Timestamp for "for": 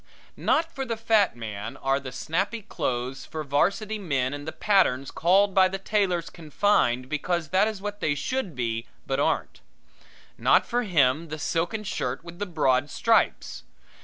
0.73-0.83, 3.23-3.43, 10.65-10.81